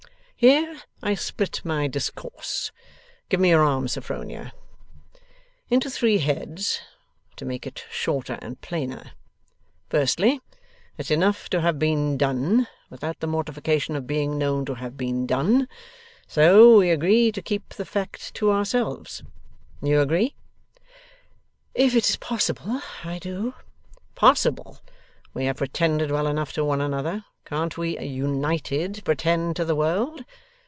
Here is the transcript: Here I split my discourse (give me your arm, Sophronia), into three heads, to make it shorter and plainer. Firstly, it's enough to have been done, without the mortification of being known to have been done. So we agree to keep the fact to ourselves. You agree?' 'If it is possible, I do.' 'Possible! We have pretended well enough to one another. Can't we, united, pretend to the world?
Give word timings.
Here 0.43 0.81
I 1.03 1.13
split 1.13 1.61
my 1.63 1.85
discourse 1.85 2.71
(give 3.29 3.39
me 3.39 3.49
your 3.49 3.63
arm, 3.63 3.87
Sophronia), 3.87 4.53
into 5.69 5.87
three 5.87 6.17
heads, 6.17 6.81
to 7.35 7.45
make 7.45 7.67
it 7.67 7.85
shorter 7.91 8.39
and 8.41 8.59
plainer. 8.59 9.11
Firstly, 9.91 10.41
it's 10.97 11.11
enough 11.11 11.47
to 11.51 11.61
have 11.61 11.77
been 11.77 12.17
done, 12.17 12.67
without 12.89 13.19
the 13.19 13.27
mortification 13.27 13.95
of 13.95 14.07
being 14.07 14.39
known 14.39 14.65
to 14.65 14.73
have 14.73 14.97
been 14.97 15.27
done. 15.27 15.67
So 16.27 16.79
we 16.79 16.89
agree 16.89 17.31
to 17.33 17.41
keep 17.43 17.75
the 17.75 17.85
fact 17.85 18.33
to 18.33 18.49
ourselves. 18.51 19.21
You 19.79 20.01
agree?' 20.01 20.33
'If 21.75 21.93
it 21.93 22.09
is 22.09 22.15
possible, 22.15 22.81
I 23.03 23.19
do.' 23.19 23.53
'Possible! 24.15 24.79
We 25.35 25.45
have 25.45 25.57
pretended 25.57 26.09
well 26.09 26.25
enough 26.25 26.51
to 26.53 26.65
one 26.65 26.81
another. 26.81 27.25
Can't 27.43 27.75
we, 27.77 27.99
united, 27.99 29.01
pretend 29.03 29.55
to 29.57 29.65
the 29.65 29.75
world? 29.75 30.23